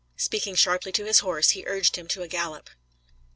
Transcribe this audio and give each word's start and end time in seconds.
Speaking 0.17 0.55
sharply 0.55 0.91
to 0.93 1.05
his 1.05 1.19
horse, 1.19 1.51
he 1.51 1.63
urged 1.67 1.95
him 1.95 2.05
into 2.05 2.23
a 2.23 2.27
gallop. 2.27 2.71